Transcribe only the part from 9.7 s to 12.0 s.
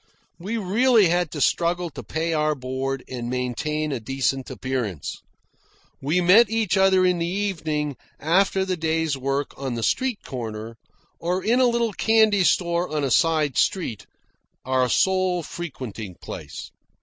the street corner, or in a little